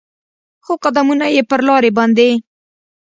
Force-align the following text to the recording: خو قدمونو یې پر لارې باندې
خو 0.65 0.73
قدمونو 0.83 1.27
یې 1.35 1.41
پر 1.49 1.59
لارې 1.67 1.91
باندې 1.97 2.29